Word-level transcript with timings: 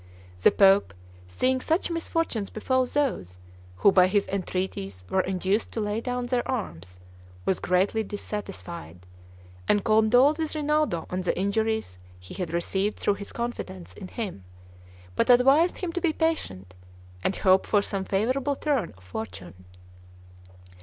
The 0.41 0.49
pope, 0.49 0.95
seeing 1.27 1.61
such 1.61 1.91
misfortunes 1.91 2.49
befall 2.49 2.87
those 2.87 3.37
who 3.75 3.91
by 3.91 4.07
his 4.07 4.27
entreaties 4.29 5.05
were 5.11 5.21
induced 5.21 5.71
to 5.73 5.79
lay 5.79 6.01
down 6.01 6.25
their 6.25 6.41
arms, 6.49 6.99
was 7.45 7.59
greatly 7.59 8.01
dissatisfied, 8.01 9.05
and 9.67 9.85
condoled 9.85 10.39
with 10.39 10.55
Rinaldo 10.55 11.05
on 11.11 11.21
the 11.21 11.37
injuries 11.37 11.99
he 12.19 12.33
had 12.33 12.49
received 12.51 12.97
through 12.97 13.13
his 13.21 13.31
confidence 13.31 13.93
in 13.93 14.07
him, 14.07 14.43
but 15.15 15.29
advised 15.29 15.77
him 15.77 15.93
to 15.93 16.01
be 16.01 16.13
patient, 16.13 16.73
and 17.23 17.35
hope 17.35 17.67
for 17.67 17.83
some 17.83 18.03
favorable 18.03 18.55
turn 18.55 18.95
of 18.97 19.03
fortune. 19.03 19.65